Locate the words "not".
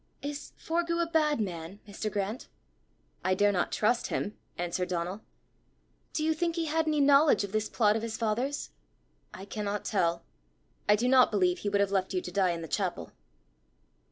3.51-3.71, 11.07-11.29